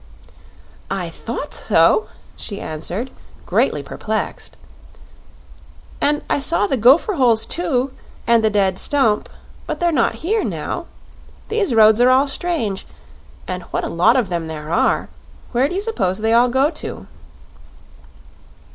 "I 0.89 1.11
thought 1.11 1.53
so," 1.53 2.09
she 2.35 2.59
answered, 2.59 3.11
greatly 3.45 3.83
perplexed. 3.83 4.57
"And 6.01 6.23
I 6.27 6.39
saw 6.39 6.65
the 6.65 6.75
gopher 6.75 7.13
holes, 7.17 7.45
too, 7.45 7.93
and 8.25 8.43
the 8.43 8.49
dead 8.49 8.79
stump; 8.79 9.29
but 9.67 9.79
they're 9.79 9.91
not 9.91 10.15
here 10.25 10.43
now. 10.43 10.87
These 11.49 11.75
roads 11.75 12.01
are 12.01 12.09
all 12.09 12.25
strange 12.25 12.87
and 13.47 13.61
what 13.69 13.83
a 13.83 13.89
lot 13.89 14.15
of 14.15 14.29
them 14.29 14.47
there 14.47 14.71
are! 14.71 15.07
Where 15.51 15.69
do 15.69 15.75
you 15.75 15.81
suppose 15.81 16.17
they 16.17 16.33
all 16.33 16.49
go 16.49 16.71
to?" 16.71 17.05